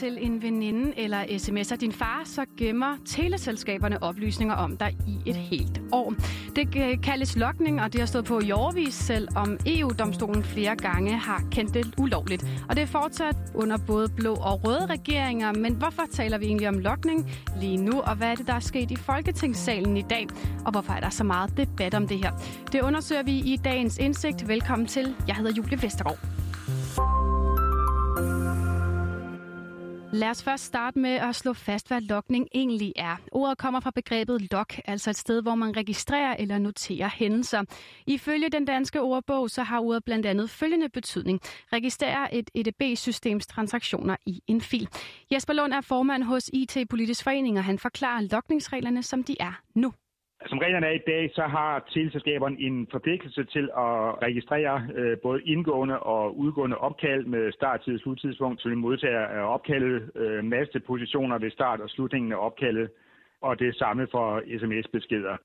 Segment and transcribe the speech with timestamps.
[0.00, 5.36] til en veninde eller sms'er din far, så gemmer teleselskaberne oplysninger om dig i et
[5.36, 6.14] helt år.
[6.56, 11.12] Det kaldes lokning, og det har stået på i årvis, selv om EU-domstolen flere gange
[11.12, 12.46] har kendt det ulovligt.
[12.68, 16.68] Og det er fortsat under både blå og røde regeringer, men hvorfor taler vi egentlig
[16.68, 20.26] om lokning lige nu, og hvad er det, der er sket i Folketingssalen i dag,
[20.64, 22.32] og hvorfor er der så meget debat om det her?
[22.72, 24.48] Det undersøger vi i dagens indsigt.
[24.48, 25.14] Velkommen til.
[25.26, 26.39] Jeg hedder Julie Vestergaard.
[30.12, 33.16] Lad os først starte med at slå fast, hvad lokning egentlig er.
[33.32, 37.64] Ordet kommer fra begrebet log, altså et sted, hvor man registrerer eller noterer hændelser.
[38.06, 41.40] Ifølge den danske ordbog, så har ordet blandt andet følgende betydning.
[41.72, 44.88] Registrere et EDB-systems transaktioner i en fil.
[45.32, 49.60] Jesper Lund er formand hos IT Politisk Forening, og han forklarer lokningsreglerne, som de er
[49.74, 49.92] nu.
[50.46, 55.42] Som reglerne er i dag, så har teleselskaberne en forpligtelse til at registrere øh, både
[55.42, 61.38] indgående og udgående opkald med starttid og sluttidspunkt, så vi modtager af opkaldet, øh, mastepositioner
[61.38, 62.90] ved start og slutningen af opkaldet,
[63.40, 65.36] og det samme for sms-beskeder.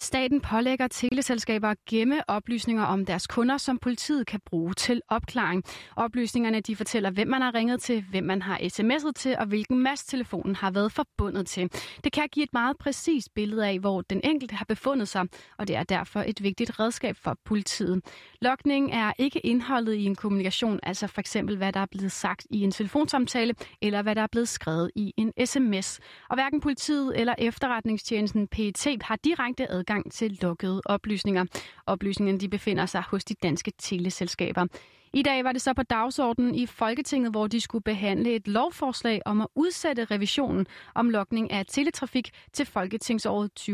[0.00, 5.64] Staten pålægger teleselskaber at gemme oplysninger om deres kunder, som politiet kan bruge til opklaring.
[5.96, 9.78] Oplysningerne de fortæller, hvem man har ringet til, hvem man har sms'et til og hvilken
[9.78, 11.70] mast telefonen har været forbundet til.
[12.04, 15.26] Det kan give et meget præcist billede af, hvor den enkelte har befundet sig,
[15.58, 18.00] og det er derfor et vigtigt redskab for politiet.
[18.40, 22.46] Lokning er ikke indholdet i en kommunikation, altså for eksempel hvad der er blevet sagt
[22.50, 26.00] i en telefonsamtale, eller hvad der er blevet skrevet i en sms.
[26.30, 31.44] Og hverken politiet eller efterretningstjenesten PET har direkte adgang adgang til lukkede oplysninger.
[31.86, 34.66] Oplysningerne de befinder sig hos de danske teleselskaber.
[35.12, 39.22] I dag var det så på dagsordenen i Folketinget, hvor de skulle behandle et lovforslag
[39.24, 43.66] om at udsætte revisionen om lokning af teletrafik til Folketingsåret 2021-2022.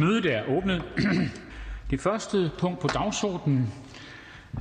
[0.00, 0.82] Mødet er åbnet.
[1.90, 3.66] Det første punkt på dagsordenen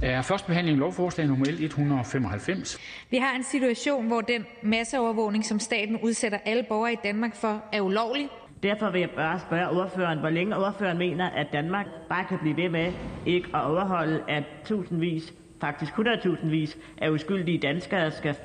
[0.01, 2.77] er første behandling af lovforslag nummer L 195.
[3.09, 7.63] Vi har en situation, hvor den masseovervågning, som staten udsætter alle borgere i Danmark for,
[7.73, 8.29] er ulovlig.
[8.63, 12.57] Derfor vil jeg bare spørge ordføreren, hvor længe ordføreren mener, at Danmark bare kan blive
[12.57, 12.93] ved med
[13.25, 18.35] ikke at overholde, at tusindvis, faktisk 100.000 vis af uskyldige danskere skal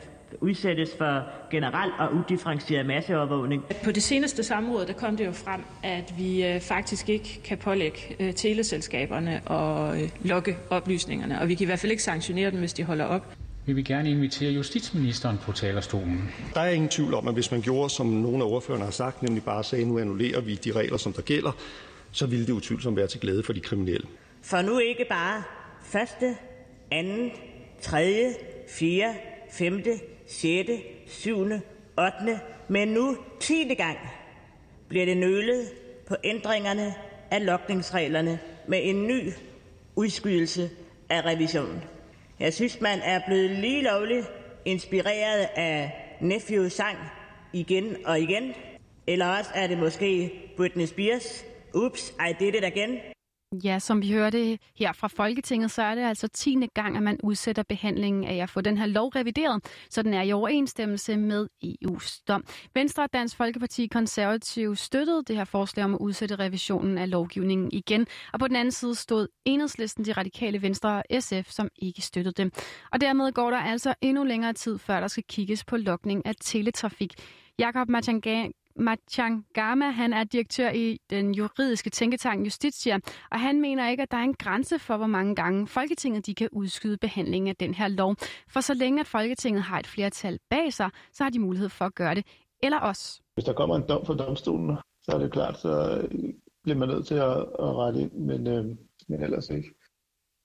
[0.40, 3.64] udsættes for generel og udifferentieret masseovervågning.
[3.84, 7.58] På det seneste samråd der kom det jo frem, at vi øh, faktisk ikke kan
[7.58, 12.50] pålægge øh, teleselskaberne at øh, logge oplysningerne, og vi kan i hvert fald ikke sanktionere
[12.50, 13.36] dem, hvis de holder op.
[13.66, 16.30] Vi vil gerne invitere justitsministeren på talerstolen.
[16.54, 19.22] Der er ingen tvivl om, at hvis man gjorde, som nogle af ordførerne har sagt,
[19.22, 21.52] nemlig bare sagde, nu annullerer vi de regler, som der gælder,
[22.12, 24.06] så ville det utvivlsomt være til glæde for de kriminelle.
[24.42, 25.42] For nu ikke bare
[25.82, 26.36] første,
[26.90, 27.30] anden,
[27.80, 28.34] tredje,
[28.68, 29.14] fjerde,
[29.58, 30.70] femte, 6.,
[31.06, 31.38] 7.,
[31.98, 33.74] 8., men nu 10.
[33.74, 33.98] gang
[34.88, 35.68] bliver det nølet
[36.06, 36.94] på ændringerne
[37.30, 39.32] af lokningsreglerne med en ny
[39.96, 40.70] udskydelse
[41.08, 41.84] af revisionen.
[42.40, 44.26] Jeg synes, man er blevet lige lovligt
[44.64, 46.96] inspireret af Nephew sang
[47.52, 48.54] igen og igen,
[49.06, 53.15] eller også er det måske Britney Spears, Oops, I did it again.
[53.64, 57.18] Ja, som vi hørte her fra Folketinget, så er det altså tiende gang, at man
[57.22, 61.48] udsætter behandlingen af at få den her lov revideret, så den er i overensstemmelse med
[61.64, 62.44] EU's dom.
[62.74, 67.68] Venstre og Dansk Folkeparti konservative støttede det her forslag om at udsætte revisionen af lovgivningen
[67.72, 72.02] igen, og på den anden side stod enhedslisten, de radikale Venstre og SF, som ikke
[72.02, 72.52] støttede dem.
[72.92, 76.34] Og dermed går der altså endnu længere tid, før der skal kigges på lokning af
[76.40, 77.14] teletrafik.
[77.58, 77.88] Jakob
[78.78, 82.98] Machangama, han er direktør i den juridiske tænketank Justitia,
[83.30, 86.34] og han mener ikke, at der er en grænse for, hvor mange gange Folketinget de
[86.34, 88.16] kan udskyde behandlingen af den her lov.
[88.48, 91.84] For så længe at Folketinget har et flertal bag sig, så har de mulighed for
[91.84, 92.26] at gøre det.
[92.62, 93.22] Eller os.
[93.34, 96.02] Hvis der kommer en dom fra domstolen, så er det klart, så
[96.62, 98.64] bliver man nødt til at, at rette ind, men, øh,
[99.08, 99.74] men ellers ikke.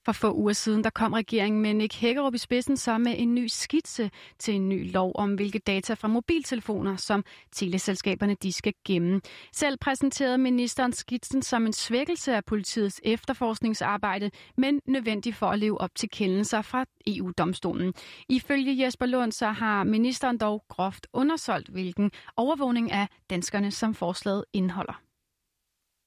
[0.05, 3.35] For få uger siden der kom regeringen med Nick Hækkerup i spidsen så med en
[3.35, 8.73] ny skitse til en ny lov om, hvilke data fra mobiltelefoner, som teleselskaberne de skal
[8.85, 9.21] gemme.
[9.53, 15.81] Selv præsenterede ministeren skitsen som en svækkelse af politiets efterforskningsarbejde, men nødvendig for at leve
[15.81, 17.93] op til kendelser fra EU-domstolen.
[18.29, 24.45] Ifølge Jesper Lund så har ministeren dog groft undersolgt, hvilken overvågning af danskerne, som forslaget
[24.53, 25.10] indeholder.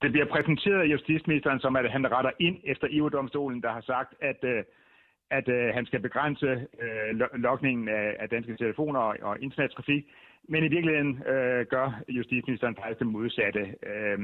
[0.05, 4.15] Det bliver præsenteret af justitsministeren som, at han retter ind efter EU-domstolen, der har sagt,
[4.21, 4.65] at, øh,
[5.31, 6.47] at øh, han skal begrænse
[6.83, 10.05] øh, lokningen af, af danske telefoner og, og internettrafik.
[10.49, 13.75] Men i virkeligheden øh, gør justitsministeren faktisk det modsatte.
[13.87, 14.19] Øh,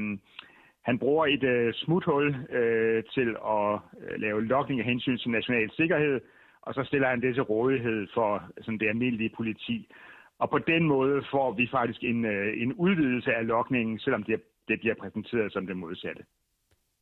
[0.82, 5.70] han bruger et øh, smuthul øh, til at øh, lave lokning af hensyn til national
[5.70, 6.20] sikkerhed,
[6.62, 9.88] og så stiller han det til rådighed for sådan det almindelige politi.
[10.38, 14.42] Og på den måde får vi faktisk en, øh, en udvidelse af lokningen, selvom det
[14.68, 16.22] det bliver præsenteret som det modsatte.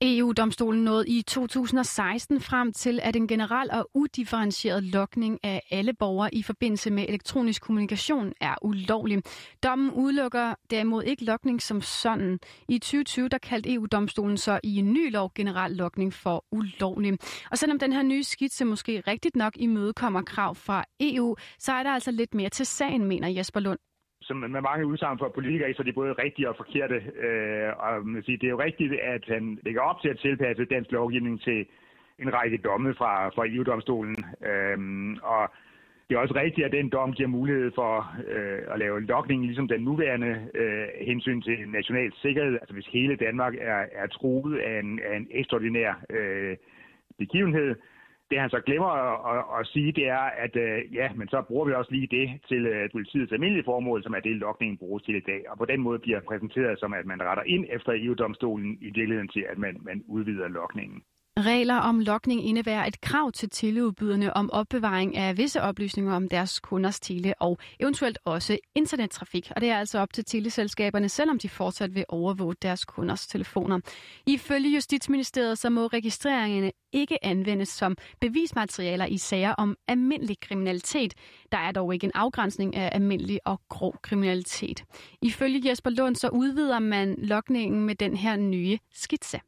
[0.03, 6.35] EU-domstolen nåede i 2016 frem til, at en generel og udifferentieret lokning af alle borgere
[6.35, 9.23] i forbindelse med elektronisk kommunikation er ulovlig.
[9.63, 12.39] Dommen udelukker derimod ikke lokning som sådan.
[12.69, 17.19] I 2020 der kaldte EU-domstolen så i en ny lov generel lokning for ulovlig.
[17.51, 21.83] Og selvom den her nye skitse måske rigtigt nok imødekommer krav fra EU, så er
[21.83, 23.79] der altså lidt mere til sagen, mener Jesper Lund
[24.21, 26.95] som med mange udsagn for politikere, så det er både rigtige og forkerte.
[27.27, 30.65] Øh, og man siger, det er jo rigtigt, at han lægger op til at tilpasse
[30.65, 31.67] dansk lovgivning til
[32.19, 34.17] en række domme fra, fra EU-domstolen.
[34.51, 34.79] Øh,
[35.23, 35.51] og
[36.09, 39.69] det er også rigtigt, at den dom giver mulighed for øh, at lave lokning, ligesom
[39.69, 42.55] den nuværende øh, hensyn til national sikkerhed.
[42.55, 46.57] Altså hvis hele Danmark er, er truet af en, af en ekstraordinær øh,
[47.19, 47.75] begivenhed,
[48.31, 51.43] det han så glemmer at, at, at sige, det er, at øh, ja, men så
[51.49, 55.03] bruger vi også lige det til øh, politiets almindelige formål, som er det, lokningen bruges
[55.03, 55.51] til i dag.
[55.51, 59.29] Og på den måde bliver præsenteret som, at man retter ind efter EU-domstolen i virkeligheden
[59.29, 61.03] til, at man, man udvider lokningen.
[61.39, 66.61] Regler om lokning indebærer et krav til teleudbyderne om opbevaring af visse oplysninger om deres
[66.61, 69.53] kunders tele- og eventuelt også internettrafik.
[69.57, 73.81] Og det er altså op til teleselskaberne, selvom de fortsat vil overvåge deres kunders telefoner.
[74.27, 81.15] Ifølge Justitsministeriet så må registreringerne ikke anvendes som bevismaterialer i sager om almindelig kriminalitet.
[81.53, 84.85] Der er dog ikke en afgrænsning af almindelig og grov kriminalitet.
[85.23, 89.41] Ifølge Jesper Lund så udvider man lokningen med den her nye skitse.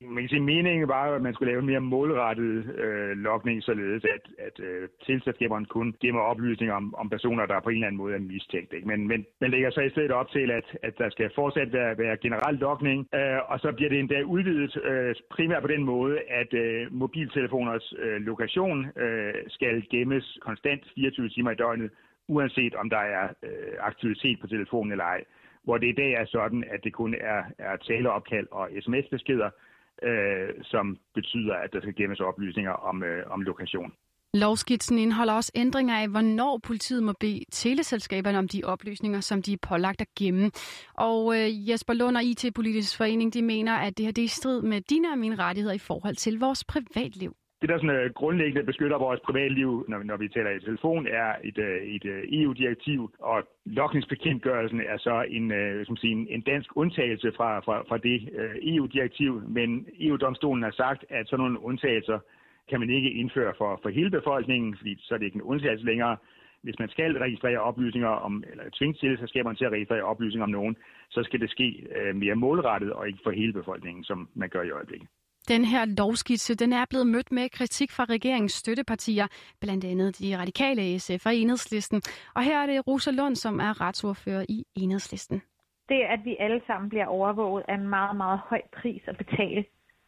[0.00, 4.04] Man kan sige, meningen var, at man skulle lave en mere målrettet øh, lokning, således
[4.04, 7.96] at, at øh, tilselskaberne kun gemmer oplysninger om, om personer, der på en eller anden
[7.96, 8.72] måde er mistænkt.
[8.72, 8.88] Ikke?
[8.88, 11.98] Men, men man lægger så i stedet op til, at, at der skal fortsat være,
[11.98, 16.18] være generel lokning, øh, og så bliver det endda udvidet øh, primært på den måde,
[16.30, 21.90] at øh, mobiltelefoners øh, lokation øh, skal gemmes konstant 24 timer i døgnet,
[22.28, 25.24] uanset om der er øh, aktivitet på telefonen eller ej.
[25.64, 29.50] Hvor det i dag er sådan, at det kun er, er taleopkald og sms-beskeder,
[30.02, 33.92] øh, som betyder, at der skal gemmes oplysninger om, øh, om lokation.
[34.34, 39.52] Lovskitsen indeholder også ændringer af, hvornår politiet må bede teleselskaberne om de oplysninger, som de
[39.52, 40.50] er pålagt at gemme.
[40.94, 44.28] Og øh, Jesper Lund og IT-politisk forening, de mener, at det her det er i
[44.28, 48.10] strid med dine og mine rettigheder i forhold til vores privatliv det, der sådan, øh,
[48.14, 52.22] grundlæggende beskytter vores privatliv, når, når vi taler i telefon, er et, øh, et øh,
[52.32, 55.52] EU-direktiv, og lokningsbekendtgørelsen er så en,
[55.86, 58.28] som sige, en, dansk undtagelse fra, fra, fra det
[58.74, 62.18] EU-direktiv, men EU-domstolen har sagt, at sådan nogle undtagelser
[62.68, 65.84] kan man ikke indføre for, for hele befolkningen, fordi så er det ikke en undtagelse
[65.84, 66.16] længere.
[66.62, 70.76] Hvis man skal registrere oplysninger om, eller tvinge teleselskaberne til at registrere oplysninger om nogen,
[71.10, 74.70] så skal det ske mere målrettet og ikke for hele befolkningen, som man gør i
[74.70, 75.08] øjeblikket.
[75.48, 79.26] Den her lovskitse den er blevet mødt med kritik fra regeringens støttepartier,
[79.60, 82.02] blandt andet de radikale SF og Enhedslisten.
[82.34, 85.42] Og her er det Rosa Lund, som er retsordfører i Enhedslisten.
[85.88, 89.64] Det, at vi alle sammen bliver overvåget, er en meget, meget høj pris at betale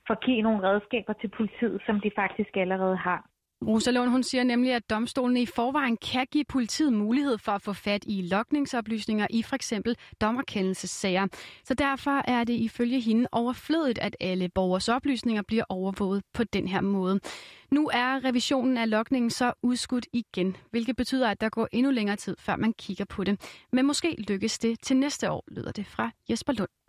[0.06, 3.29] for at give nogle redskaber til politiet, som de faktisk allerede har.
[3.66, 7.72] Rosalund, hun siger nemlig, at domstolene i forvejen kan give politiet mulighed for at få
[7.72, 11.26] fat i lokningsoplysninger i for eksempel dommerkendelsessager.
[11.64, 16.68] Så derfor er det ifølge hende overflødigt, at alle borgers oplysninger bliver overvåget på den
[16.68, 17.20] her måde.
[17.70, 22.16] Nu er revisionen af lokningen så udskudt igen, hvilket betyder, at der går endnu længere
[22.16, 23.40] tid, før man kigger på det.
[23.72, 26.79] Men måske lykkes det til næste år, lyder det fra Jesper Lund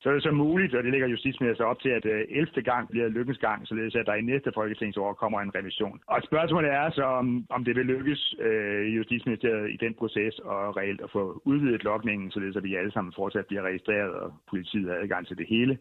[0.00, 2.62] så er det så muligt, og det ligger justitsminister op til, at øh, 11.
[2.62, 6.00] Gang bliver lykkens gang, således at der i næste folketingsår kommer en revision.
[6.06, 10.38] Og spørgsmålet er så, om, om det vil lykkes øh, i Justitsministeriet i den proces
[10.38, 14.32] og reelt at få udvidet lokningen, således at vi alle sammen fortsat bliver registreret, og
[14.50, 15.78] politiet har adgang til det hele,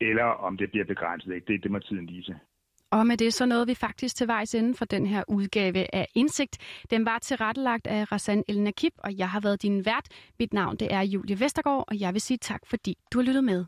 [0.00, 1.48] eller om det bliver begrænset.
[1.48, 2.34] Det, det må tiden vise.
[2.90, 6.08] Og med det så nåede vi faktisk til vejs inden for den her udgave af
[6.14, 6.58] Indsigt.
[6.90, 10.06] Den var tilrettelagt af Rassan El Nakib, og jeg har været din vært.
[10.38, 13.44] Mit navn det er Julie Vestergaard, og jeg vil sige tak, fordi du har lyttet
[13.44, 13.64] med.